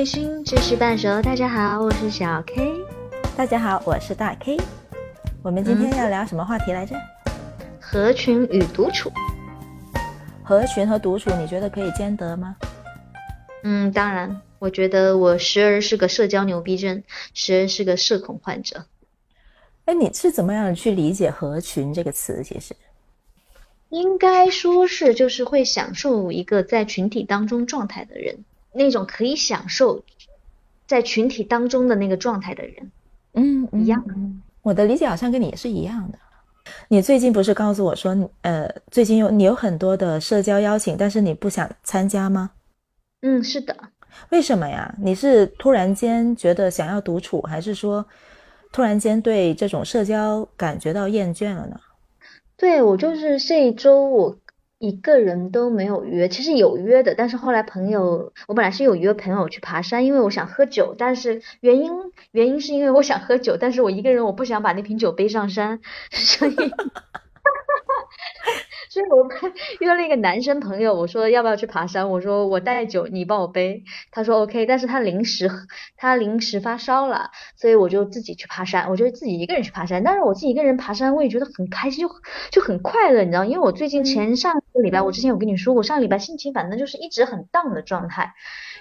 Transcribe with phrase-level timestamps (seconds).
[0.00, 1.20] 微醺，知识半熟。
[1.20, 2.72] 大家好，我是小 K。
[3.36, 4.56] 大家好，我是大 K。
[5.42, 6.96] 我们今天要聊什么话题来着？
[7.78, 9.12] 合群与独处。
[10.42, 12.56] 合群和独处，你觉得可以兼得吗？
[13.62, 14.40] 嗯，当然。
[14.58, 17.02] 我觉得我时而是个社交牛逼症，
[17.34, 18.86] 时而是个社恐患者。
[19.84, 22.42] 哎，你是怎么样去理解“合群”这个词？
[22.42, 22.74] 其实，
[23.90, 30.02] 应该说是就是会享受一个在群体当中状态的人，那种可以享受
[30.86, 32.92] 在群体当中的那个状态的人。
[33.34, 34.04] 嗯，一样。
[34.62, 36.18] 我的理解好像跟你也是一样的。
[36.88, 42.50] 你最近不是告诉我说，呃，最近有你有很多的社交邀请，但是你不想参加吗？
[43.22, 43.76] 嗯，是的。
[44.30, 44.94] 为什么呀？
[45.00, 48.04] 你是突然间觉得想要独处，还是说
[48.72, 51.80] 突然间对这种社交感觉到厌倦了呢？
[52.56, 54.36] 对我就是这一周我
[54.80, 61.92] 一个人都没有约，其实有约的，但是后来朋友，我本来是有约朋友去爬山，因为我想喝酒，但是原因
[62.32, 66.54] 原因是因为我想喝酒，但是我一个人我不想把那瓶酒背上山， 所以。
[68.90, 69.28] 所以我
[69.78, 72.10] 约了一个男生朋友，我说要不要去爬山？
[72.10, 73.84] 我说我带酒，你帮我背。
[74.10, 75.48] 他说 OK，但是他临时
[75.96, 78.90] 他临时发烧了，所以我就自己去爬山。
[78.90, 82.14] 我就自己一个人去爬山，但是我自己一个人爬山，我也觉得很开心，就
[82.50, 83.44] 就很快乐，你知道？
[83.44, 88.34] 因为我最近前上个礼拜，我之前有跟你说过，上个礼拜心情反正就是一直很 down 的状态。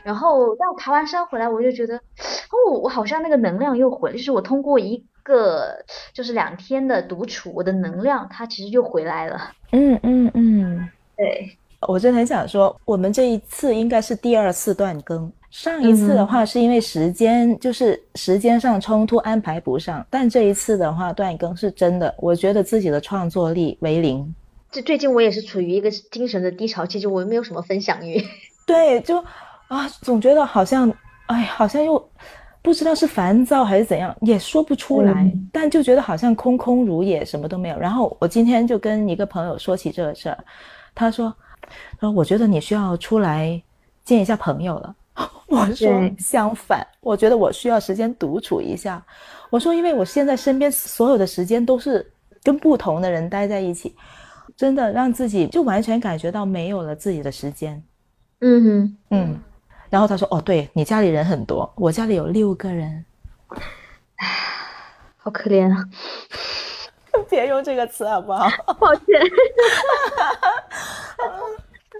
[0.03, 5.05] 然后但我爬完山回来，我就觉得哦，我好像那个能量又回，就是我通过一。
[5.21, 9.51] 个就是两天的独处，我的能量它其实就回来了。
[9.71, 15.31] 嗯嗯嗯，对，我真的很想说，我们这一次应该是第二次断更。
[15.51, 24.35] 上一次的话是因为时间，就是时间上冲突安排不上，但这一次的话断更是真的，我觉得自己的创作力为零。
[24.71, 28.23] 这最近我也是处于一个精神的低潮期，就我没有什么分享欲。
[28.67, 29.17] 对，就
[29.67, 30.91] 啊，总觉得好像，
[31.25, 32.09] 哎，好像又。
[32.61, 37.79] 不知道是烦躁还是怎样，也说不出来，但就觉得好像空空如也，什么都没有。
[37.79, 40.37] 然后我今天就跟一个朋友说起这个事儿，
[40.93, 41.33] 他说
[41.99, 43.61] ：“他说我觉得你需要出来
[44.03, 44.95] 见一下朋友了。
[45.47, 49.03] ”我说相反，我觉得我需要时间独处一下。
[49.49, 52.05] 我说因为我现在身边所有的时间都是
[52.43, 53.95] 跟不同的人待在一起，
[54.55, 57.81] 真的让自己就完全感觉到没有了自己的时间。
[58.41, 59.39] 嗯嗯。
[59.89, 63.03] 然后他说：“哦，对你家里人很多，我家里有六个人，
[64.17, 64.27] 唉，
[65.17, 65.83] 好可怜啊！
[67.27, 68.47] 别用这个词好不好？
[68.79, 69.05] 抱歉。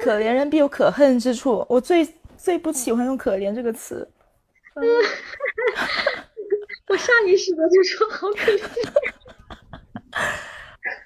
[0.02, 2.08] 可怜人必有可恨之处，我最
[2.38, 4.08] 最不喜欢用可怜这个词。
[4.76, 4.84] 嗯
[6.88, 8.62] 我下意识的就说好可怜。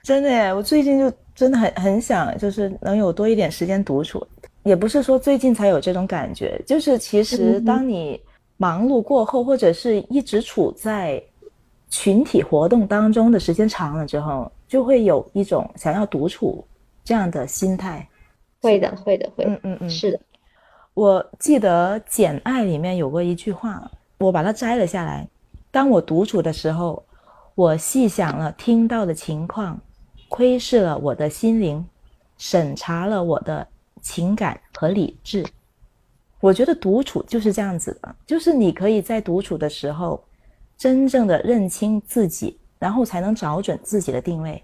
[0.03, 4.27] 真的耶，我最近就真的很很想，就是能有多一点时间独处。”
[4.63, 8.19] 也不是说最近才有这种感觉，就是其实当你
[8.57, 11.21] 忙碌过后，或者是一直处在
[11.89, 16.65] 群体活动当中的时间长了之后，就会有一种想要独处
[17.03, 18.07] 这样的心态。
[18.61, 19.43] 会的，会的，会。
[19.43, 20.19] 嗯嗯嗯，是的。
[20.93, 25.27] 我记得《简爱》里面有过一句话，我把它摘了下来。
[25.71, 27.03] 当我独处的时候，
[27.55, 29.77] 我细想了听到的情况，
[30.29, 31.85] 窥视了我的心灵，
[32.37, 33.67] 审查了我的。
[34.03, 35.43] 情感和理智，
[36.41, 40.21] 我觉得独处就是这样子的，就是你可以在独处的时候，
[40.77, 44.61] 真正的认清自己，然后才能找准自己的定位。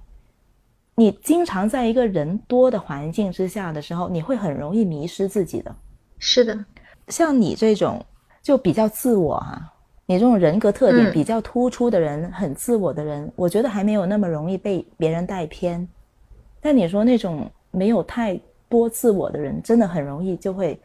[0.95, 5.73] 你经常在一个人多的环境之下的时候，你会很容易迷失自己的。
[6.17, 6.65] 是的，
[7.07, 8.05] 像你这种
[8.43, 9.73] 就比较自我啊，
[10.05, 15.87] 你这种人格特点比较突出的人，很自我的人，我觉得还没有那么容易被别人带偏。
[16.59, 18.37] 但你说那种没有太。
[18.69, 20.79] 多自我的人真的很容易就会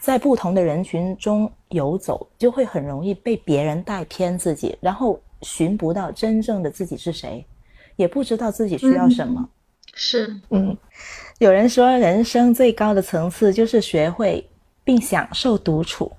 [0.00, 7.44] 在不同的人群中游走，就会很容易被别人带偏自己，然后寻不到真正的自己是谁，
[7.96, 9.48] 也不知道自己需要什么。
[9.94, 10.76] 是，嗯，
[11.38, 14.46] 有人说人生最高的层次就是学会
[14.82, 16.12] 并享受独处，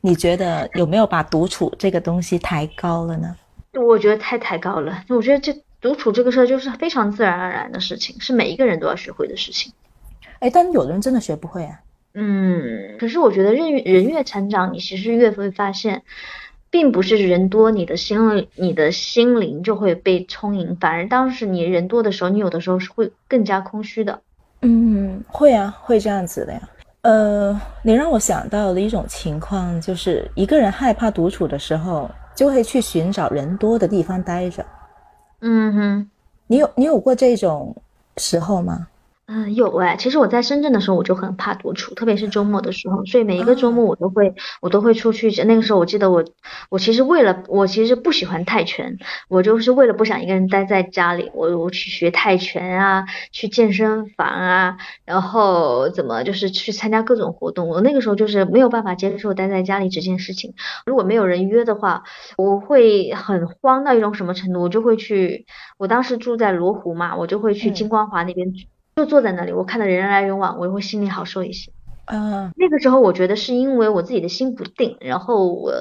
[0.00, 3.34] 你觉得有没有把独处这个东西抬高了呢？
[3.72, 5.02] 我觉得太抬高了。
[5.08, 9.72] 我觉得这独处这个事儿就是非常自然而然的事情，是每一个人都要学会的事情。
[10.40, 11.80] 哎，但有的人真的学不会啊。
[12.14, 16.02] 嗯，可是我觉得人人越成长，你其实越会发现，
[16.70, 24.20] 并不是人多，你的心你的心灵就会被充盈，反而当时你人多的时候，你有的时候是会更加空虚的。
[24.62, 26.60] 嗯，会啊，会这样子的呀。
[27.02, 34.64] 呃，你让我想到了一种情况，就是一个人害怕独处的时候，就会去寻找人多的地方待着。
[35.40, 36.10] 嗯哼，
[36.46, 37.76] 你有你有过这种
[38.16, 38.86] 时候吗？
[39.26, 45.30] 嗯，有哎，其实我在深圳的时候我就很怕独处，特别是周末的时候，所以每一个周末我都会我都会出去。
[45.44, 46.22] 那个时候我记得我
[46.68, 48.98] 我其实为了我其实不喜欢泰拳，
[49.30, 54.76] 我就是为了不想一个人待在家里，我我去学泰拳啊，去健身房啊，
[55.06, 57.66] 然后怎么就是去参加各种活动。
[57.68, 60.52] 我那个时候就是没有办法接受待在家里这件事情。
[60.84, 62.02] 如果没有人约的话，
[62.36, 65.46] 我会很慌到一种什么程度，我就会去。
[65.78, 68.52] 我当时住在罗湖嘛，我就会去金光华那边。
[68.96, 71.72] 就坐在那里，我看到人来人往，我会心里好受一些。
[72.06, 75.72] 嗯，那个时候我觉得是因为我自己的心不定，然后我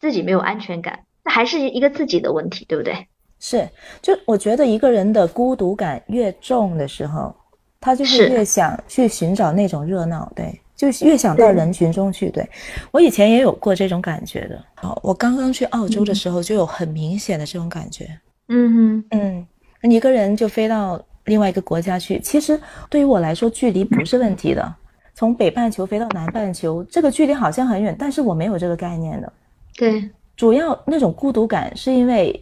[0.00, 3.06] 自己没有安全感，那还是一个自己的问题，对不对？
[3.38, 3.68] 是，
[4.00, 7.34] 就我觉得一个人的孤独感越重的时候，
[7.78, 12.30] 他就是越想去寻找那种热闹，对，就越想到人群中去。
[12.30, 12.48] 对
[12.90, 14.64] 我以前也有过这种感觉的。
[14.74, 18.08] 好，我刚刚去澳洲的时候就有很明显的这种感觉。
[18.48, 19.46] 嗯嗯，
[19.82, 21.00] 一个人就飞到。
[21.26, 22.58] 另外一个国家去，其实
[22.88, 24.74] 对于我来说，距离不是问题的。
[25.14, 29.32] 从北半球飞到南半球，这个距离好像很远，但是我没有这个概念的。
[29.74, 32.38] 对，主要那种孤独感是因为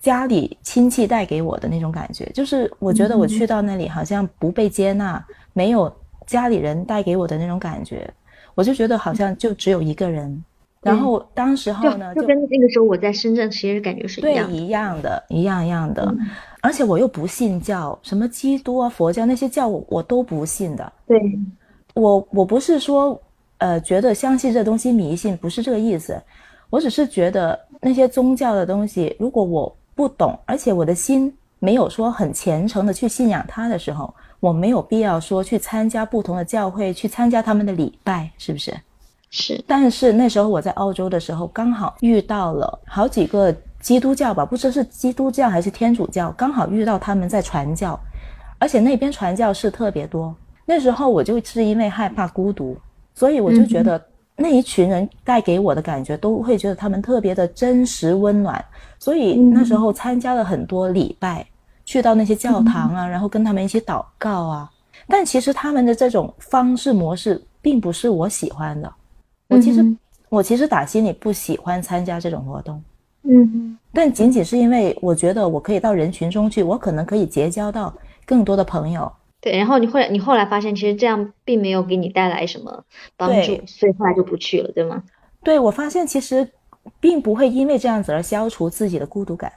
[0.00, 5.90] 家里亲戚带给我的那种感觉，就是我觉得我去到那里好像不被接纳，没有
[6.26, 8.08] 家里人带给我的那种感觉，
[8.54, 10.44] 我就觉得好像就只有一个人。
[10.82, 16.14] 然后当时候呢，就跟那个时候我在深圳其实感觉是一样，对，一样的，一样一样的。
[16.62, 20.92] 而且我又不信教，什么基督啊、佛教那些教我我都不信的。
[21.06, 21.20] 对，
[21.94, 23.20] 我我不是说
[23.58, 26.18] 呃觉得相信这东西迷信，不是这个意思。
[26.70, 38.74] 我只是觉得那些宗教的东西，如果我不懂，而且我的心没有说很虔诚的去信仰它的时候，我没有必要说去参加不同的教会，去参加他们的礼拜，是不是？
[39.30, 47.98] 是，但是那时候我在澳洲的时候，刚好遇到了好几个基督教吧，不知是基督教还是天主教，刚好遇到他们在传教，
[48.58, 50.34] 而且那边传教士特别多。
[50.66, 52.76] 那时候我就是因为害怕孤独，
[53.14, 54.00] 所以我就觉得
[54.36, 58.64] 那一群人带给我的感觉，都会觉得他们特别的真实温暖。
[58.98, 61.46] 所以那时候参加了很多礼拜，
[61.84, 64.70] 去到那些教堂啊，然后跟他们一起祷告啊。
[65.06, 68.92] 但其实他们的这种方式模式，并不是我喜欢的。
[69.50, 69.96] 我其实，
[70.28, 72.82] 我其实打心里不喜欢参加这种活动，
[73.24, 77.92] 嗯，但仅仅是因为我觉得我可以到人群中去，我可能可以结交到
[78.24, 79.12] 更多的朋友。
[79.40, 82.84] 对，然后你后来你后来发现，其实这样并没有给你带来什么
[83.16, 85.02] 帮助，所以后来就不去了，对吗？
[85.42, 86.48] 对，我发现其实
[87.00, 89.52] 并不会因为这样子而消除自己的孤独感，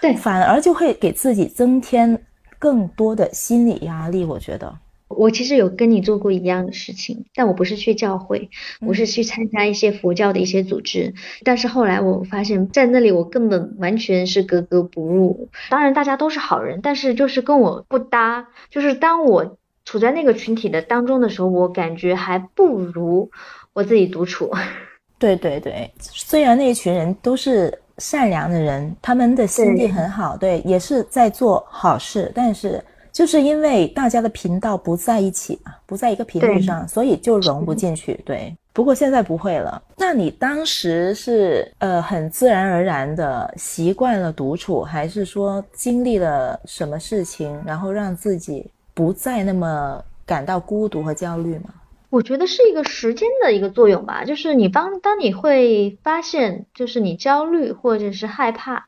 [0.00, 2.20] 对，反而就会给自己增添
[2.58, 4.24] 更多的心理压力。
[4.24, 4.74] 我觉得。
[5.08, 8.50] 我其实有跟你做过一样的事情，但我不是去教会，
[8.80, 11.14] 我是去参加一些佛教的一些组织。
[11.44, 15.48] 但是后来我发现，在那里我根本完全是格格不入。
[15.70, 18.48] 当然大家都是好人，但是就是跟我不搭。
[18.68, 23.30] 就是当我处在那个群体的当中的时候，我感觉还不如
[23.72, 24.50] 我自己独处。
[25.20, 32.82] 对对对，虽然那一群人都是善良的人，他们的心地很好，对，也是在做好事，但是。
[33.16, 38.12] 就是因为大家的频道不在一起嘛，不在一个频率上，所以就融不进去。
[38.26, 39.82] 对，不过现在不会了。
[39.96, 51.70] 那你当时是呃很自然而然的习惯了独处，还是说经历了什么事情，然后让自己不再那么感到孤独和焦虑吗？
[52.10, 54.26] 我觉得是一个时间的一个作用吧。
[54.26, 58.84] 就是你当当你会发现，就是你焦虑或者是害怕，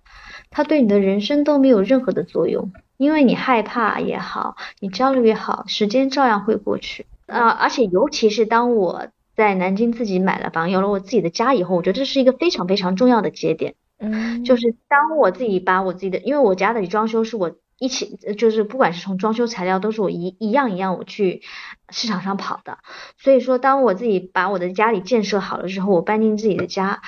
[0.51, 2.71] 它对你的人生都没有任何的作用。
[2.99, 7.49] 因为你害怕也好，你焦虑也好，时间照样会过去呃！
[7.49, 13.77] 而且尤其是当我在南京自己买了房，有了我自己的家以后，我觉得这是一个非常非常重要的节点。
[14.01, 21.43] 嗯，就是当我自己把我自己的，因为我家的装修是我一起，就是不管是从装修材料都是我一一样一样我去
[21.91, 22.79] 市场上跑的。
[23.17, 27.01] 所以说，当我自己把我的家里建设好了之后，我搬进自己的家，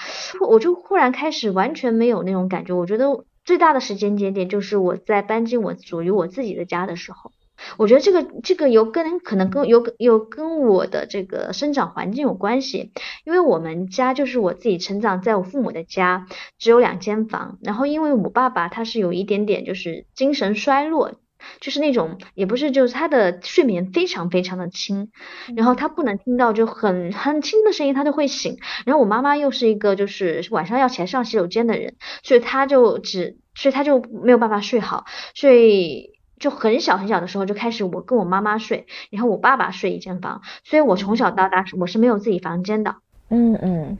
[0.48, 2.74] 我就忽然开始完全没有那种感觉。
[2.74, 3.24] 我觉得。
[3.50, 7.32] 最大的时间节点就是我在搬进我属于我自己的家的时候，
[7.78, 12.92] 我觉得这个这个有跟可能跟有有跟我的这个生长环境有关系，
[13.24, 16.28] 因为我们家就是我自己成长在我父母的家，
[16.60, 21.14] 只有两间房，然后因为我爸爸他是有一点点就是精神衰弱。
[21.60, 25.10] 就是那种，也不是，就是他的睡眠非常非常的轻，
[25.56, 28.58] 然后他不能听到就很很轻的声音，他就会醒。
[28.84, 35.04] 然后我妈妈又是一个就是晚上要起来上洗手间的人，所以他就只，所以他就没有办法睡好，
[35.34, 42.96] 所以就很小很小的时候就开始我跟我妈妈睡，然后我爸爸睡一间房，所以我从小到大我是没有自己房间的。
[43.28, 43.98] 嗯嗯。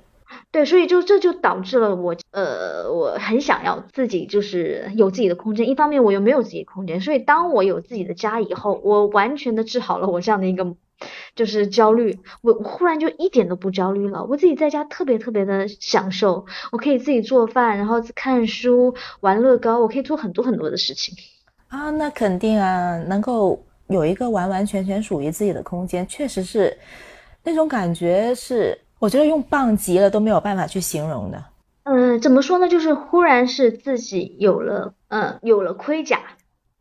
[0.52, 10.75] 对，所以就这就导致了我，呃，我很想要自己就是有自己的空间，一方面我又没有自己空间，所以当我有自己的家以后，我完全的治好了我这样的一个
[11.34, 21.14] 就是焦虑，我忽然就一点都不焦虑了，我自己在家特别特别的享受，我可以自己做饭，然后看书、玩乐高，我可以做很多很多的事情。
[21.68, 26.76] 啊，那肯定啊，能够有一个完完全全属于自己的空间，确实是
[27.42, 28.78] 那种感觉是。
[29.00, 31.42] 我觉得用棒极了都没有办法去形容的。
[31.83, 32.69] 嗯，怎么说呢？
[32.69, 36.21] 就是忽然是自己有了，嗯，有了盔甲。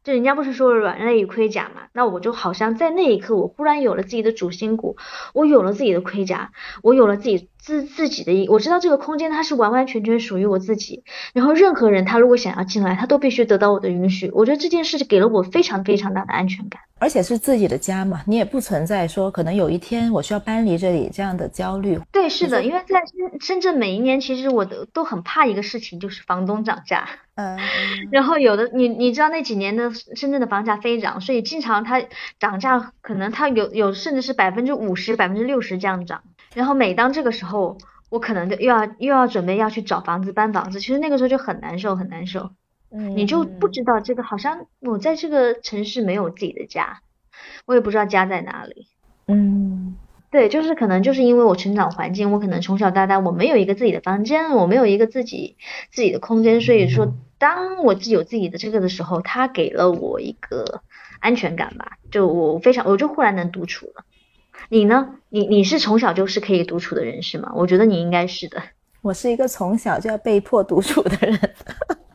[0.03, 1.83] 就人家不是说软肋与盔甲嘛？
[1.93, 4.97] 那我就好像在那一刻，我忽然有了自己的主心骨，
[5.33, 6.51] 我有了自己的盔甲，
[6.83, 11.03] 我有了自己自自己的一，我知道这个空间它是完完全全属于我自己。
[11.33, 14.31] 然后任何人他如果想要进来，他都必须得到我的允许。
[14.33, 21.99] 我觉得这件事给了我非常非常大的安全感，而且是自己的家嘛，你也不存在说可能有一天我需要搬离这里这样的焦虑。
[22.11, 27.07] 对，是的，因为在深深圳每一年，其实我都都很怕一个事情，就是房东涨价。
[27.35, 27.57] 嗯，
[28.11, 32.03] 然后有的你你知道那几年的深圳的房价飞涨，所以经常它
[32.39, 36.21] 涨价，可能它有有甚至是百分之五十、百分之六十这样涨。
[36.53, 37.77] 然后每当这个时候，
[38.09, 42.51] 我可能就又要又要准备要去找房子搬房子，其实那个时候就很难受很难受。
[42.91, 47.01] 嗯，你就不知道这个好像我在这个城市没有自己的家，
[47.65, 48.87] 我也不知道家在哪里。
[49.27, 49.95] 嗯。
[50.31, 55.57] 对，就是可能就是因为我成长环境，我可能从小到大我没有一个自己的房间，我没有一个自己
[55.91, 60.83] 自己的空间，所以说当我自己有自己的这个的时候，他给了我一个
[61.19, 64.05] 安全感吧，就我非常我就忽然能独处了。
[64.69, 65.15] 你呢？
[65.29, 67.51] 你你是从小就是可以独处的人是吗？
[67.55, 68.61] 我觉得你应该是的。
[69.01, 71.39] 我是一个从小就要被迫独处的人。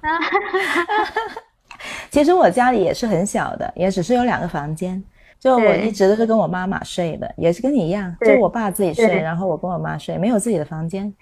[2.10, 5.02] 其实我家里也是很小的，也只是有两个房间。
[5.40, 11.12] 就我一直都是跟我妈妈睡的，也是跟你一样，就我爸自己睡，然后我跟我妈睡，没有自己的房间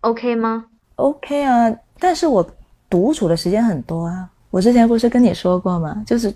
[0.00, 0.64] ，OK 吗
[0.96, 2.44] ？OK 啊，但是我
[2.90, 4.28] 独处的时间很多啊。
[4.50, 6.02] 我之前不是跟你说过吗？
[6.04, 6.34] 就是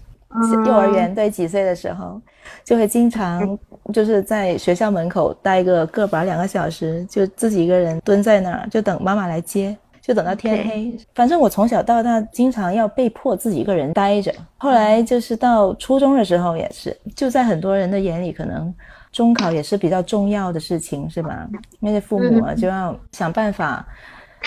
[0.66, 2.20] 幼儿园对几岁的时候，
[2.62, 3.58] 就会经常
[3.92, 9.76] 就是在学校门口待个个把两个小时，就自己一个人蹲在那儿，就等妈妈来接。
[10.02, 14.34] 就等到天黑，反正我从小到大经常要被迫自己一个人待着。
[14.58, 18.74] 后来就是到初中的时候也是，就在很多人的眼里，可能
[19.12, 21.48] 中考也是比较重要的事情，是吧？
[21.78, 23.86] 那些父母啊，就要想办法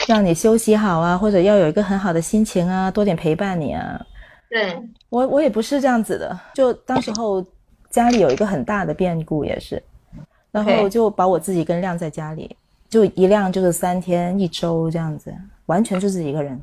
[0.10, 4.06] 让你休息好啊，或者要有一个很好的心情啊，多点陪伴你啊。
[4.50, 6.38] 对我，我也不是这样子的。
[6.54, 7.42] 就当时候
[7.90, 9.82] 家里有一个很大的变故，也是，
[10.52, 12.54] 然后就把我自己跟晾在家里。
[12.96, 15.36] 就一辆就是三天一周这样子，
[15.66, 16.58] 完全就是一个人。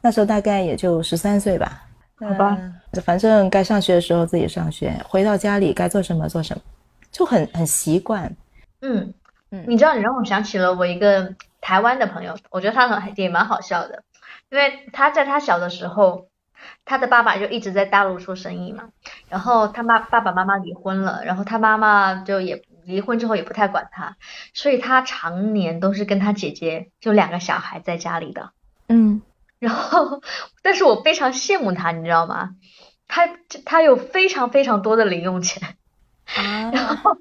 [0.00, 1.82] 那时候大概也就十三岁吧，
[2.20, 2.56] 好吧，
[3.04, 6.62] 反正该上学的时候自己上学，回到家里该做什么做什么，
[7.10, 8.32] 就很很习惯。
[8.82, 9.12] 嗯
[9.50, 14.04] 嗯，你知道，你让我想起了我一个台湾的朋友，我觉得他很也蛮好笑的，
[14.50, 16.28] 因为他在他小的时候，
[16.84, 18.90] 他的爸爸就一直在大陆做生意嘛，
[19.28, 22.62] 然后他妈爸爸妈妈离婚了，然后他妈妈就也。
[22.88, 24.16] 离婚之后也不太管他，
[24.54, 28.52] 所以他常年都是跟他姐姐就两个小孩在家里的。
[28.88, 29.20] 嗯，
[29.58, 30.22] 然后，
[30.62, 32.56] 但是我非常羡慕他，你知道吗？
[33.06, 33.28] 他
[33.66, 35.76] 他有非常非常多的零用钱。
[36.34, 36.70] 啊。
[36.72, 37.18] 然后，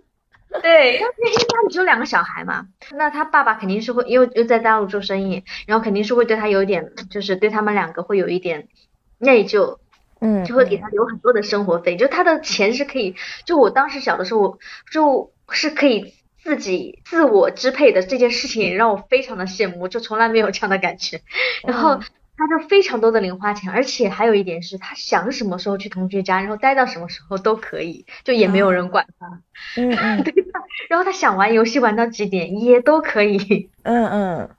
[0.62, 8.70] 对，因为家里只有两个小孩嘛，那他爸爸肯定是会，因为又在大陆做生意，然后肯定是会对他有一点，就是对他们两个会有一点
[9.18, 9.80] 内疚。
[10.22, 10.46] 嗯。
[10.46, 14.60] 就会给他留很多的生活费，就他的钱是可以，就我当时小的时候
[14.92, 15.34] 就。
[15.54, 16.13] 是可以
[16.44, 21.22] 自己自我支配的这件事情让我非常的羡慕，就从来没有这样的感觉。
[21.63, 22.00] 然后
[22.38, 29.42] 他就非常多的零花钱，而且还有一点是他想什么时候去同学家，然后待到什么时候都可以，就也没有人管他。
[29.75, 30.60] 嗯嗯， 对吧？
[30.89, 33.70] 然后他想玩游戏玩到几点也都可以。
[33.84, 34.50] 嗯嗯。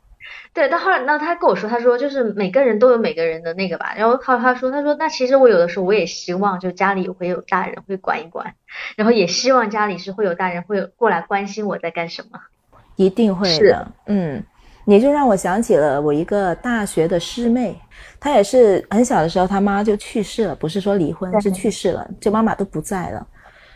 [0.54, 3.94] 对，但后来，那他跟我说，他说就是每个人都有每个人的那个吧。
[3.96, 8.54] 然后他他说，他说那其实我有的时候我也希望，就家里会有大人会管一管，
[8.96, 12.40] 然后也希望家里是会有大人会过来关心我在干什么。
[12.96, 14.42] 一定会的，嗯，
[14.84, 17.80] 你就让我想起了我一个大学的师妹，
[18.18, 23.24] 她也是很小的时候，她妈就去世了，不是说离婚，是去世了，就妈妈都不在了。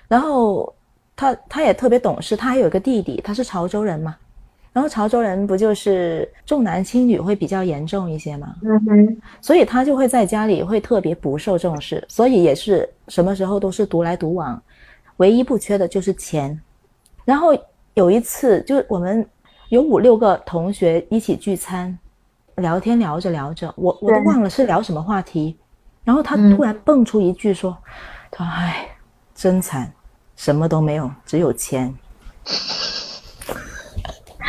[0.08, 0.74] 然后
[1.14, 4.16] 她她也特别懂事，她还有一个弟弟，他是潮州人嘛。
[4.72, 8.54] 然后潮州人不就是重男轻女会比较严重一些吗？
[8.62, 14.60] 嗯哼，所以他就会在家里会特别不受重视，所以也是什么时候都是独来独往，
[15.18, 16.58] 唯一不缺的就是钱。
[17.24, 17.56] 然后
[17.94, 19.24] 有一次，就我们
[19.68, 21.96] 有五六个同学一起聚餐，
[22.56, 25.54] 聊天聊着聊着，我我都忘了是聊什么话题，
[26.02, 27.76] 然后他突然蹦出一句说
[28.32, 28.88] ：“他说哎，
[29.34, 29.92] 真惨，
[30.34, 31.94] 什么都没有，只有钱。”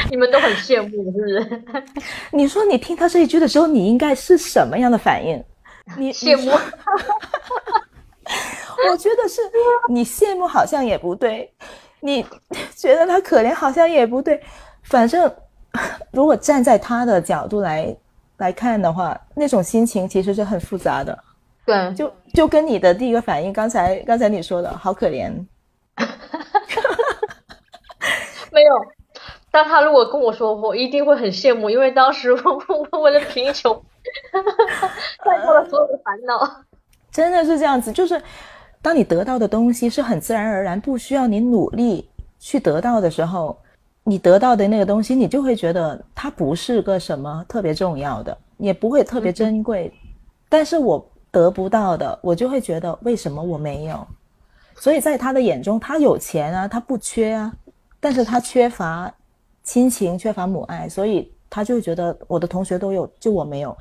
[0.10, 1.64] 你们都很羡慕，是不是？
[2.32, 5.44] 你说你听他这一句的时候，你应该是什么样的反应？
[5.98, 6.52] 你 羡慕？
[8.90, 9.42] 我觉得是
[9.90, 11.48] 你羡慕，好像也不对；
[12.00, 12.26] 你
[12.76, 14.42] 觉得他可怜，好像也不对。
[14.84, 15.34] 反正，
[16.12, 17.96] 如果站在他的角度来
[18.38, 21.18] 来看的话，那种心情其实是很复杂的。
[21.66, 25.32] 对，就就跟你的第一个反应，刚才刚才你说的好可怜。
[28.52, 28.76] 没有，
[29.54, 33.72] 但他如果跟我说，我一定会很羡慕，因为当时我我的贫穷，
[35.24, 36.64] 带过了所有的烦恼。
[37.12, 38.20] 真的是这样子，就是
[38.82, 43.56] 当你得到的东西是很自然而然，不需要你努力去得到的时候，
[44.04, 49.94] 你得到的那个东西，你就会觉得它不是个什么特别重要的，也不会特别珍贵。
[50.50, 54.08] 但是我得不到的，我就会觉得为什么我没有？
[54.74, 57.54] 所以在他的眼中，他有钱啊，他不缺啊，
[58.00, 59.14] 但是他缺乏
[59.64, 63.76] 亲情，缺乏母爱，所以他就会觉得我的同学都有，就我没有。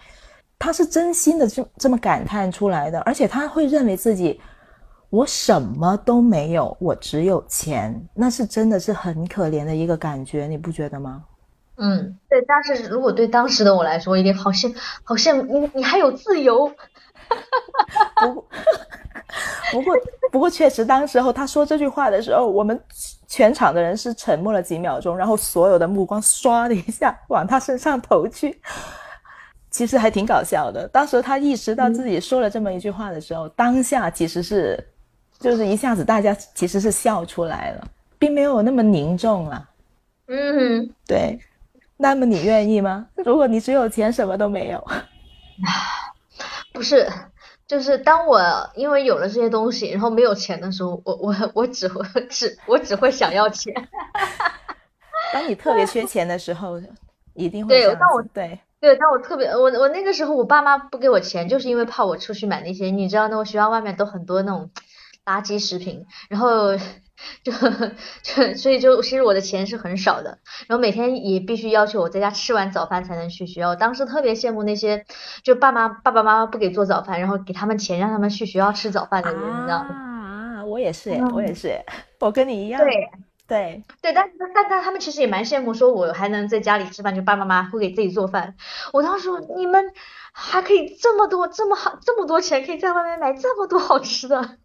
[0.59, 4.41] 他是真心的这这么感叹出来的，而且他会认为自己
[5.11, 11.25] 我什么都没有，我只有钱，那是真的是很可怜的一个感觉，你不觉得吗？
[11.77, 14.73] 嗯，对，但是如果对当时的我来说，一定好羡
[15.03, 16.71] 好羡慕你，你还有自由。
[18.21, 18.47] 不 过，
[19.73, 19.95] 不过，
[20.31, 22.79] 不过，确实，当时候他说这句话的时候，我们
[23.33, 28.61] 全场的人是沉默了几秒钟，然后所有的目光唰的一下往他身上投去。
[29.71, 30.87] 其实还挺搞笑的。
[30.89, 34.79] 当时他意识到自己说了这么一句话的时候，当下其实是，
[35.41, 39.67] 就是一下子大家其实是笑出来了，并没有那么凝重了。
[40.27, 41.41] 嗯，对。
[41.97, 43.07] 那么你愿意吗？
[43.25, 44.87] 如果你只有钱，什么都没有。
[46.75, 47.11] 不是，
[47.73, 48.39] 就是当我
[48.75, 53.73] 因为有了这些东西，然后没有钱的时候，我我我只会只我只会想要钱。
[55.33, 56.79] 当你特别缺钱的时候，
[57.33, 57.95] 一定会对。
[57.95, 58.59] 当我对。
[58.79, 64.71] 对，但我特别，我我那个时候我爸妈不给我钱，就是因为怕我出去买那些，你知道，那我学校外面都很多那种
[65.25, 66.77] 垃圾食品，然后
[67.43, 67.53] 就
[68.23, 73.75] 就所以就其实我的钱是很少的，然后每天也必须要求我在家吃完早饭才能去学校。
[73.75, 75.05] 当时特别羡慕那些
[75.43, 80.59] 就爸妈爸爸妈妈不给做早饭，然后给他们钱让他们去学校吃早饭的人，你知道吗？
[80.61, 81.81] 啊，我也是，我也是，
[82.21, 82.81] 我跟你一样。
[82.81, 82.93] 对。
[83.49, 88.55] 对对，但但但他们其实也蛮羡慕，说我还能在家里吃饭，就爸爸妈妈会给自己做饭。
[88.95, 89.93] 我当时说，你们
[90.33, 94.57] 还可以这么多这么好这么多钱，可以在外面买这么多好吃的。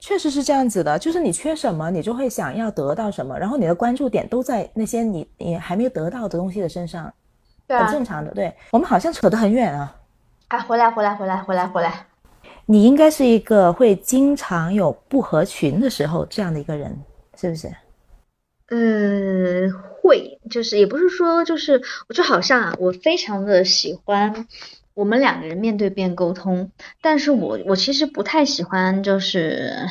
[0.00, 7.12] 确实是这样子的，就是你缺什么，你就会想要得到什么，然后你的关注点都在那些你你还没有得到的东西的身上，
[7.66, 8.30] 对，很正常的。
[8.32, 9.94] 对我们好像扯得很远啊。
[10.48, 12.06] 哎，回来回来回来回来回来。
[12.66, 16.96] 你应该是一个会经常有不合群的时候这样的一个人，
[17.36, 17.70] 是不是？
[18.70, 24.46] 嗯，会，就是也不是说，就是我就好像啊，我非常的喜欢
[24.98, 29.86] 我们两个人面对面沟通，但是我我其实不太喜欢，就是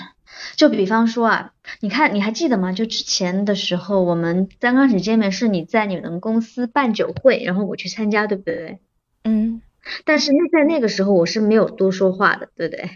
[0.58, 2.74] 就比方说啊，你看你还记得吗？
[2.74, 8.80] 就之前的时候，我们刚开始见面是你在你们公司办酒会，然后我去参加，对不对？
[9.24, 9.62] 嗯，
[10.04, 12.90] 但是那在那个时候我是没有多说话的，对不对？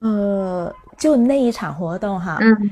[0.00, 2.70] 呃，就那一场活动哈，嗯，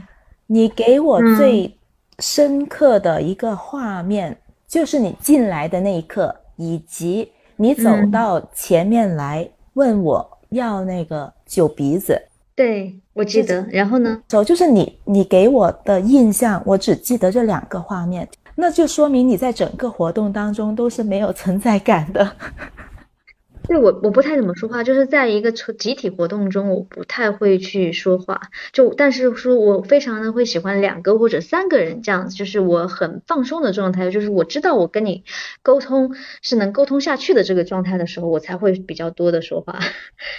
[0.49, 1.79] 你给我最。
[2.19, 12.21] 深刻的一个画面，就是你进来的那一刻，以及你走到前面来问我要那个酒鼻子。
[12.55, 13.67] 对，我记得。
[13.71, 14.23] 然后呢？
[14.29, 22.31] 走，就是你，你给我的印象，我只记得这两个画面，那就说明你在整个活动当中都是没有存在感的。
[23.69, 28.51] 对我我不太怎么说话，就是在一个集体活动中，我不太会去说话。
[28.73, 35.25] 就但是说我非常的会喜欢两个或者三个人这样子，就是我很放松的状态，就是我知道我跟你
[35.63, 39.79] 沟通是能沟通下去的这个状态的时候，我才会比较多的说话。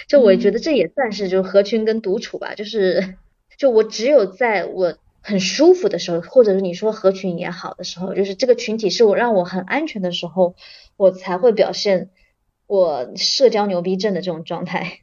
[0.06, 3.14] 就我觉得这也算是就合群跟独处吧，就是
[3.56, 10.54] 就我只有在我很舒服的时候，或者是你说合群也好的时候，就是这个群体是我让我很安全的时候，
[10.96, 12.10] 我才会表现。
[12.74, 15.00] 我社交牛逼症的这种状态，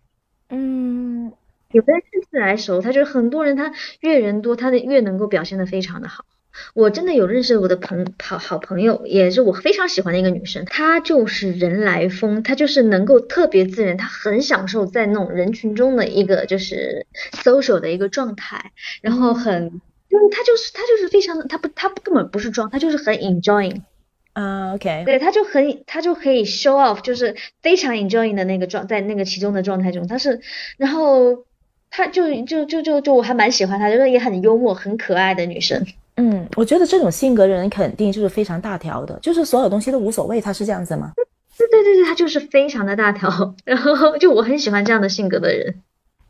[0.49, 1.31] 嗯，
[1.71, 6.25] 有的人是自来熟，他就是很多人，他越人多，他的越能够表现的非常的好。
[6.73, 19.69] 我真的有认识我的朋好好朋友，也是我非常喜欢的一个女生，她就是人来疯，她就是能够特别自然，她很享受在那种人群中的一个就是 social 的一个状态，然后很，
[20.09, 23.83] 就是她就是她就是非常的，她不她根本不是装，她就是很 enjoying。
[24.33, 30.39] 啊，OK，对，他就很，他就可以 show off，就是非常 enjoying 的那个状，在那个其中的状态中，他是，
[30.77, 31.45] 然后
[31.89, 35.85] 他就就就就就我还蛮喜欢他，就是也很幽默、很可爱的女生。
[36.15, 41.11] 嗯，我觉得这种性格的人肯定就是非常大条的，就是所有东西都无所谓，他是这样子吗？
[41.57, 45.75] 对对对对，他就是非常的大条，然后就我很喜欢这样的性格的人。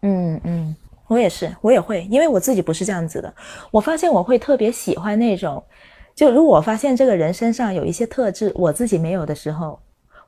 [0.01, 0.75] 嗯嗯，
[1.07, 3.33] 我也是，我也会，因为我自己不是这样子的。
[3.71, 5.63] 我发现我会特别喜欢那种，
[6.21, 9.79] 就如果我发现这个人身上有一些特质我自己没有的时候，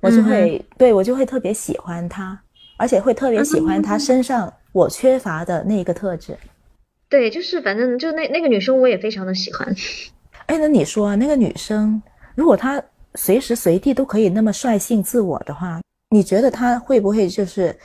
[0.01, 2.41] 我就会、对我就会特别喜欢他，
[2.77, 6.35] 而且会特别喜欢他身上我缺乏的那一个特质。
[7.09, 9.71] 对，就是反正就那那个女生我也非常的喜欢。
[10.47, 12.01] 哎，那你说那个女生，
[12.33, 15.79] 如果她随时随地都可以那么率性自我的话，
[16.09, 17.77] 你觉得她会不会就是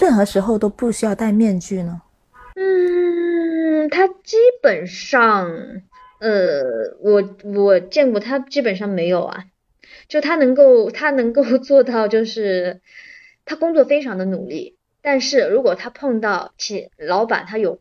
[0.00, 2.02] 任何时候都不需要戴面具呢？
[2.56, 5.48] 嗯，她基本上，
[6.24, 9.44] 呃，我我见过他基本上没有啊，
[10.08, 12.80] 就他能够他能够 做到，就是
[13.44, 17.78] 他工作非常的努力，但是如果他碰到其老板他有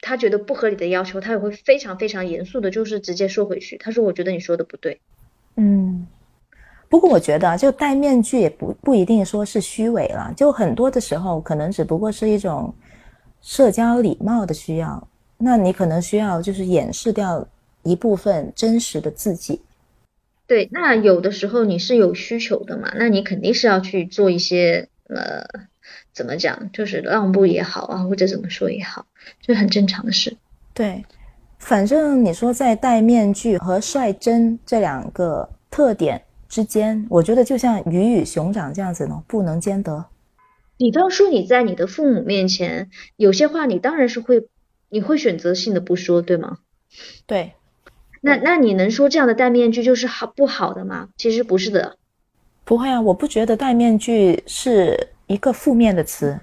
[0.00, 3.76] 他觉得不合理的要求，他也会非常非常严肃的，就是直接说回去。
[3.76, 5.00] 他说：“我觉得你说的不对。”
[5.56, 6.06] 嗯，
[6.88, 12.74] 不过我觉得，就戴面具也不不一定说是虚伪了，就很多的时候可能只不过是一种
[13.42, 15.06] 社交礼貌的需要。
[15.36, 17.46] 那你可能需要就是掩饰掉
[17.84, 19.60] 一部分真实的自己。
[20.46, 25.46] 对，那有的时候你是有需求的嘛，那你肯定是要去做一些呃，
[26.12, 29.06] 怎么讲，就是让步也好啊，或者怎么说也好，
[29.40, 30.36] 这很正常的事。
[30.74, 31.04] 对，
[31.58, 40.06] 反正你说在戴面具和率真这两个特点之间，我觉得就像鱼与熊掌这样子呢，不能兼得。
[40.76, 44.46] 比方说你在你的父母面前，有些话你当然是会，
[44.90, 46.58] 你会选择性的不说，对吗？
[47.26, 47.52] 对，
[48.24, 51.10] 那那你能说这样的戴面具就是好不好的吗？
[51.18, 51.98] 其实不是的。
[52.64, 56.40] 不会啊，我不觉得戴面具是一个负面的词。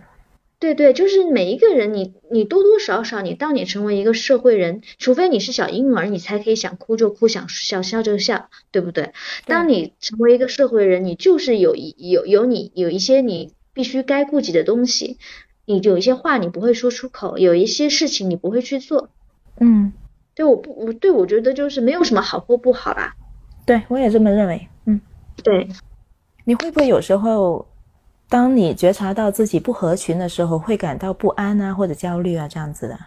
[0.59, 9.11] 对对，就是每一个人，你你多多少少，你当你成为一个社会人，除非你是小婴儿，你才可以想哭就哭，想想笑就笑，对不对？
[9.47, 15.17] 当你成为一个社会人，你就是有一有有你有一些你必须该顾及的东西，
[15.65, 19.09] 你有一些话你不会说出口，有一些事情你不会去做。
[19.59, 19.93] 嗯，
[20.33, 23.13] 对，我不我对我觉得就是没有什么好或不好啦。
[23.65, 24.67] 对我也这么认为。
[24.85, 24.99] 嗯，
[25.43, 25.67] 对，
[26.45, 27.67] 你会不会有时候，
[28.29, 32.97] 当你觉察到自己不合群的时候，会感到不安啊，或者焦虑啊，这样子的？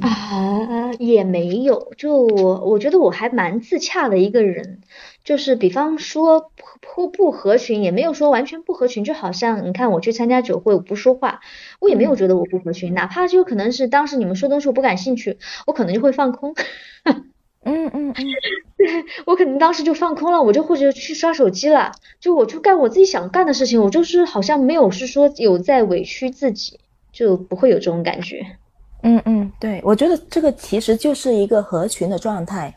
[0.00, 4.80] 啊，也没有，就我我觉得我还蛮自洽的一个人，
[5.22, 6.50] 就是比方说
[6.80, 11.40] 不不合群，也没有说完全不合群，就好像你看我去参加酒会，我不说话，
[11.78, 16.54] 我也没有觉得我不合群，哪怕就可能是当时你们说东西我不感兴趣，我可能就会放空。
[17.04, 17.26] 嗯
[17.64, 18.14] 嗯嗯，
[19.26, 26.80] 我可能当时就放空了，我就或者去刷手机了，就我就干我自己想干的事情，我就是好像没有是说有在委屈自己，
[27.12, 28.56] 就不会有这种感觉。
[29.02, 32.72] 嗯嗯，对，我觉得这个其实就是一个合群的状态。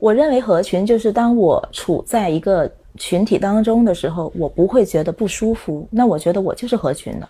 [0.00, 7.28] 我认为合群就是当我处在一个群体当中的时候，我不会觉得不舒服，那我觉得我就是合群的。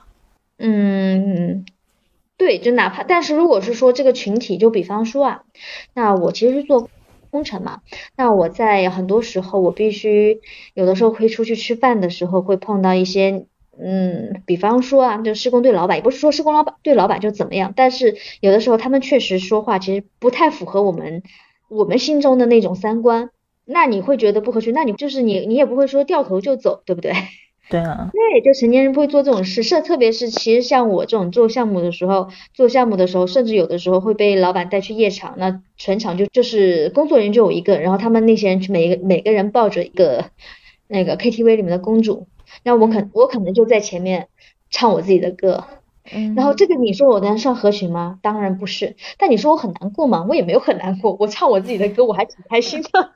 [0.58, 1.66] 嗯，
[2.38, 5.42] 对，就哪怕，但是如果是说这个群体，就比方说啊，
[5.94, 6.88] 那我其实是做
[7.30, 7.80] 工程嘛，
[8.16, 10.40] 那我在很多时候我必须
[10.72, 13.44] 有的时候会出去吃饭的时候会碰到一些。
[13.82, 21.22] 嗯，比方说啊，就施工队老板，也不是说施工老板对老板就怎么样，但是有的时候他们确实说话其实不太符合我们
[21.68, 23.30] 我们心中的那种三观，
[23.64, 27.12] 那你会觉得不合群，那你就是你你也不会说掉头就走，对不对？
[27.70, 40.30] 对啊，对，就成年人不会做这种事，是特别是其实像我这种做项目的时候，做项目的时候，甚至有的时候会被老板带去夜场，那全场就就是工作人员就我一个，然后他们那些人去每个每个人抱着一个
[40.88, 42.26] 那个 KTV 里面的公主。
[42.62, 44.28] 那我可我可能就在前面
[44.70, 45.64] 唱我自己的歌，
[46.12, 48.18] 嗯，然后这个你说我能算合群吗？
[48.22, 48.96] 当然不是。
[49.18, 50.24] 但你说我很难过吗？
[50.28, 53.10] 我也没有很难过，我唱我自己的歌，我还挺开心的。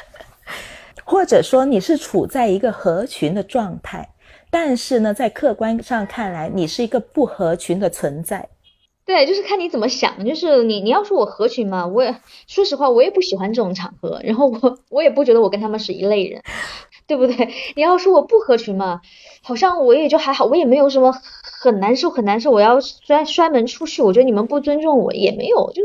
[1.04, 4.10] 或者说你是处在一个合群的状态，
[4.48, 8.48] 但是呢，在客观上看来，你是一个不合群的存在。
[9.04, 10.24] 对，就是看你怎么想。
[10.24, 12.14] 就是你你要说我合群嘛，我也
[12.46, 16.40] 说实话，我也不喜欢这种场合，然后我我也不觉得我跟他们是一类人。
[17.10, 17.48] 对不对？
[17.74, 19.00] 你要说我不合群嘛，
[19.42, 24.00] 好像我也就还好，我也没有什么很难受很难受，我要摔摔门出去。
[24.00, 25.82] 我觉得你们不尊重我也没有，就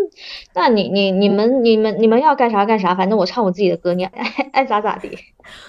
[0.53, 5.17] 那你你你们你们你们要干啥干啥，反正我唱我自己的歌，你爱爱咋咋地。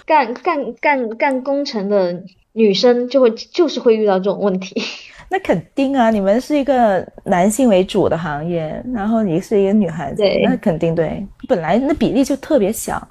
[0.04, 4.82] 干干干干工程的女生就会就是会遇到这种问题。
[5.30, 13.08] 那肯定啊，你们是一个男性为主的行业，然后你是一个女孩子，那肯定对，本来那比例就特别小。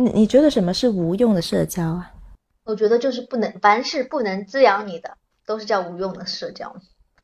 [0.00, 2.12] 你你觉得什么是无用的社交啊？
[2.64, 6.74] 我觉得就是不能，凡是不能滋养你的，都是叫无用的社交。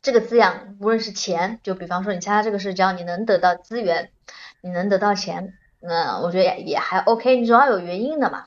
[0.03, 4.11] 这个滋养，无论是钱，就比方说你参加这个社交，你能得到资源，
[4.61, 8.45] 你能得到钱，那我觉得也也还 OK，你总要有原因的嘛。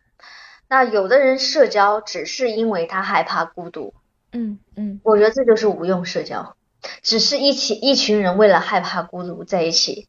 [0.68, 3.96] 那有的人社交只是因为他害怕孤独，
[4.32, 6.56] 嗯嗯，我觉得这就是无用社交，
[7.02, 10.08] 只是一起一群人为了害怕孤独在一起。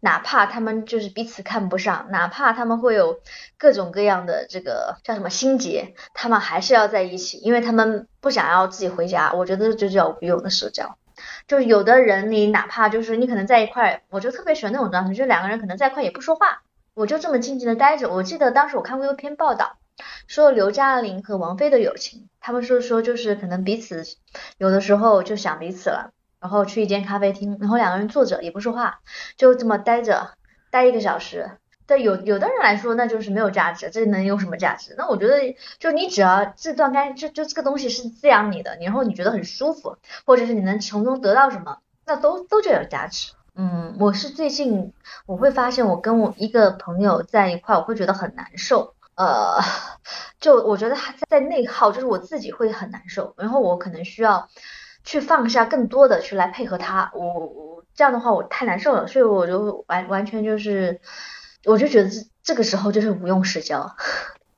[0.00, 3.20] 哪怕他们就是彼此看不上，哪怕他们会有
[3.58, 9.32] 各种各样的这个叫什么心结，他们还是要在一起，因为他们不想要自己回家。
[9.32, 10.96] 我觉得这叫无用的社交。
[11.48, 16.62] 就有的人，你哪怕就是你可能在一块，我就特别喜欢那种状态，就两个人可能在一块也不说话，
[16.94, 18.10] 我就这么静静的待着。
[18.10, 19.78] 我记得当时我看过一篇报道，
[20.26, 24.04] 说刘嘉玲和王菲的友情，他们说说就是可能彼此
[24.58, 26.10] 有的时候就想彼此了。
[26.40, 29.00] 然后去一间咖啡厅，然后两个人坐着也不说话，
[29.36, 30.30] 就这么待着，
[30.70, 31.50] 待一个小时。
[31.86, 34.96] 对有有的人来说，那就是没有价值，这能有什么价值？
[34.98, 43.34] 那我觉得，就你只要这段干，就就这个东西是滋养你的，然后你觉得很舒服，或者是你能从中得到什么，那都都就有价值。
[43.54, 44.92] 嗯，我是最近
[45.26, 48.94] 我会发现，我跟我一个朋友在一块，我会觉得很难受。
[49.14, 49.60] 呃，
[50.40, 54.48] 就我觉得他在内耗，就是我自己会很难受，然后我可能需要。
[55.06, 61.00] 去放下更多的去来配合他，我我这样的话我太难受了，所以我就完完全就是，
[61.64, 63.94] 我就觉得这这个时候就是无用社交，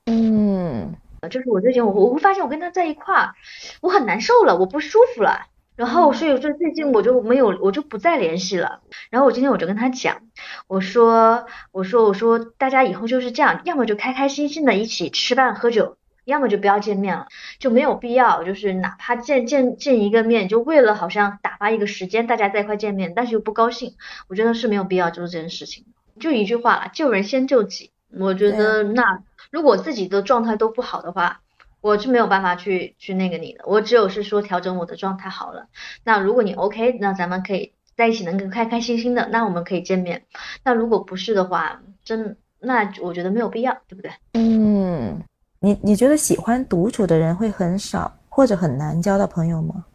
[0.07, 0.95] 嗯，
[1.29, 3.35] 就是我最近我我会发现我跟他在一块儿，
[3.79, 8.81] 我很难受了，我不舒服了，然后所以就最近我就没有我就不再联系了，
[9.11, 10.23] 然后我今天我就跟他讲，
[10.67, 15.98] 我说我说我说大家以后就是这样，要么就开开心心的一起吃饭喝酒。
[16.25, 17.27] 要么就不要见面了，
[17.59, 23.95] 就没有必要，就是哪怕见见见一个面，就为了好像打发一个时间，大家在一块见面，但是又不高兴，
[24.27, 25.85] 我觉得是没有必要做这件事情。
[26.19, 27.91] 就一句话了，救人先救己。
[28.17, 31.41] 我觉得那如果自己的状态都不好的话，
[31.81, 33.63] 我是没有办法去去那个你的。
[33.65, 35.67] 我只有是说调整我的状态好了。
[36.03, 40.25] 那如果你 OK，那咱们可以在一起能够开开心心的，那我们可以见面。
[40.63, 44.11] 那如果不是的话，真那我觉得没有必要，对不对？
[44.33, 45.21] 嗯。
[45.61, 49.85] 你你觉得喜欢独处的人会很少或者很难交到朋友吗？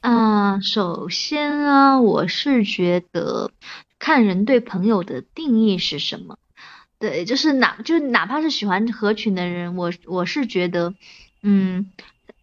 [0.00, 3.50] 嗯，首先啊，我是觉得
[3.98, 6.38] 看人对朋友的定义是什么。
[6.98, 10.94] 对，就是哪就是哪怕是喜欢合群的人，我我是觉得，
[11.42, 11.90] 嗯，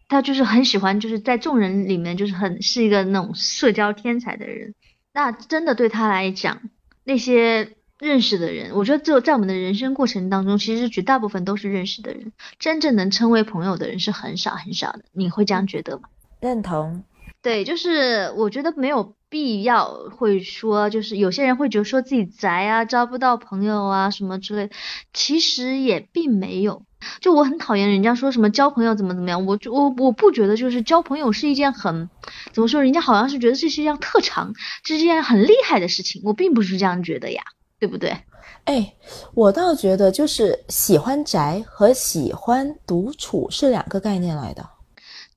[0.08, 4.74] 他就是很喜欢，就是在众人里面就是很是一个那种社交天才的人。
[5.12, 6.60] 那真的对他来讲，
[7.02, 7.77] 那些。
[7.98, 15.02] 认识的人，我觉得就在我们的人生过程当中，其实绝大部分都是认识的人，真正能称为朋友的人是很少很少的。
[15.12, 16.04] 你会这样觉得吗？
[16.40, 17.02] 认同。
[17.42, 24.70] 对，就是我觉得没有必要会说，就是有些人会觉得说自己宅啊，交不到朋友啊什么之类，
[25.12, 26.82] 其实也并没有。
[27.20, 32.10] 就我很讨厌人家说什么交朋友怎么怎么样，我就我我不觉得就是交朋友是一件很
[32.52, 37.42] 怎么说，人家好像是觉得这是一件特长，这是一件很厉害的事情，我并不是这样觉得呀。
[37.78, 38.16] 对不对？
[38.64, 38.94] 哎，
[39.34, 44.68] 我倒觉得就是喜欢宅和喜欢独处是两个概念来的。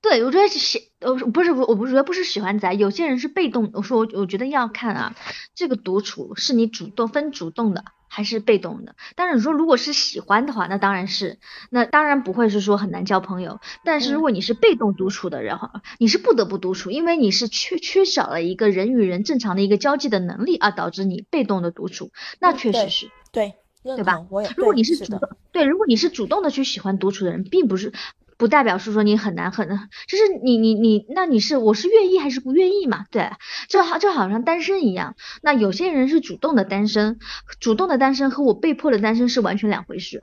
[0.01, 3.71] 对，我觉得喜呃不是我我不是觉得不是喜欢宅，有些人是被动。
[3.73, 5.15] 我说我我觉得要看啊，
[5.53, 7.83] 这个独处是你主动分主动的。
[8.13, 13.61] 还是被动的，当然你说如果是喜欢的话，那当然是，那当然不会是说很难交朋友。
[13.85, 22.11] 但是如果你是被动独处的人哈，你是不得不独处，因为你是缺缺少了一个人与人正常的一个交际的能力而导致你被动的独处，
[22.41, 24.17] 那确实是对，对吧？
[24.57, 27.93] 如果你是主动，对，如果你是主动的去喜欢独处的人，并不是。
[28.41, 33.05] 不代表是说你很难很难，就是你你你，那你是我是愿意还是不愿意嘛？
[33.11, 33.29] 对，
[33.69, 37.19] 就好就好像单身一样，那有些人是主动的单身，
[37.59, 40.19] 主动的单身和我被迫的单身是完全两回事。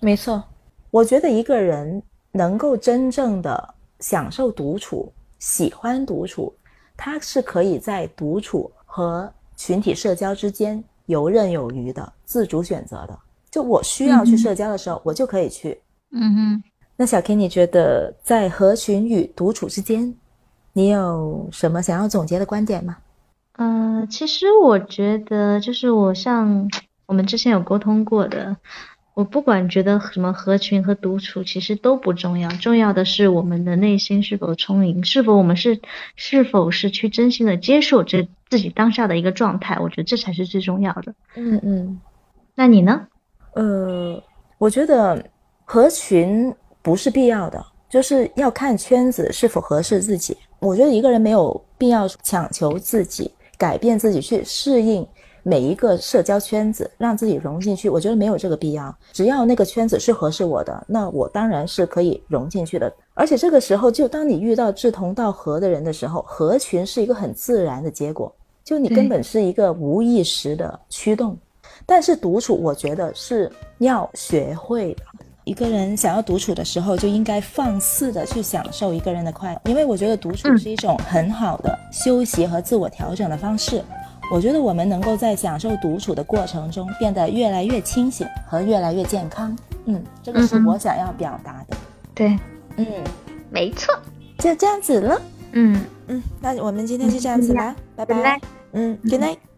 [0.00, 0.44] 没错，
[0.90, 6.54] 我觉得一个人能够真正的享受独处，喜欢独处，
[6.94, 13.18] 他是可以在独处和群体社交之间游刃有余的，自主选择的。
[13.50, 15.80] 就我需要去社交的时候，我就可以去。
[16.10, 16.62] 嗯哼。
[16.96, 20.14] 那小 K，你觉得在合群与独处之间，
[20.74, 22.98] 你有什么想要总结的观点吗？
[23.56, 26.68] 嗯，其实我觉得就是我像
[27.06, 28.56] 我们之前有沟通过的，
[29.14, 35.80] 我不管觉得什么合群和独处其实都不重要，重要的是我们的内心是否充盈，是否我们是
[36.14, 41.14] 是否是去真心的接受这自己当下的一个状态，我觉得这才是最重要的。
[41.36, 42.00] 嗯嗯，
[42.54, 43.08] 那你呢？
[43.54, 44.22] 呃，
[44.58, 45.24] 我觉得
[45.64, 46.54] 合群。
[46.82, 50.36] 不是必要的，就是要看圈子是否合适自己。
[50.58, 55.06] 我觉得一个人没有必要强求自己改变自己去适应
[55.42, 57.88] 每一个社交圈子，让自己融进去。
[57.88, 58.96] 我觉得没有这个必要。
[59.12, 62.92] 只要那个圈子是合适我的，那我当然是可以融进去的。
[63.14, 68.32] 而且这个时候，就当你遇到志同道合的人的时候，合群是一个很自然的结果。
[68.64, 71.36] 就你根本是一个无意识的驱动。
[71.84, 75.02] 但是独处，我觉得是要学会的。
[75.44, 83.82] 一个人想要独处的时候，就应该放肆的去享受一个人的快乐，因为我觉得独处是一种很好的休息和自我调整的方式。
[84.30, 89.54] 我觉得我们能够在享受独处的过程中变得越来越清醒和越来越健康。
[89.84, 91.76] 嗯，这个是我想要表达的。
[92.14, 92.38] 对，
[92.76, 92.86] 嗯，
[93.50, 93.92] 没错，
[94.38, 95.20] 就这样子了。
[95.52, 98.40] 嗯嗯，那我们今天就这样子啦，拜拜。
[98.72, 99.51] 嗯，Good night。